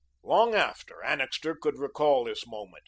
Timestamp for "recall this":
1.77-2.47